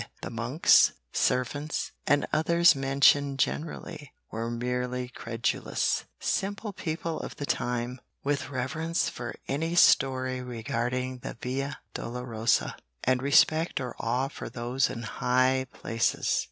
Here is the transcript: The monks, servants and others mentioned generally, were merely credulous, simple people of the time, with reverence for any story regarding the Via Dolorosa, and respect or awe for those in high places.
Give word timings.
The 0.23 0.31
monks, 0.31 0.93
servants 1.13 1.91
and 2.07 2.25
others 2.33 2.73
mentioned 2.73 3.37
generally, 3.37 4.13
were 4.31 4.49
merely 4.49 5.09
credulous, 5.09 6.05
simple 6.19 6.73
people 6.73 7.19
of 7.19 7.35
the 7.35 7.45
time, 7.45 8.01
with 8.23 8.49
reverence 8.49 9.09
for 9.09 9.35
any 9.47 9.75
story 9.75 10.41
regarding 10.41 11.19
the 11.19 11.37
Via 11.39 11.81
Dolorosa, 11.93 12.77
and 13.03 13.21
respect 13.21 13.79
or 13.79 13.95
awe 13.99 14.27
for 14.27 14.49
those 14.49 14.89
in 14.89 15.03
high 15.03 15.67
places. 15.71 16.39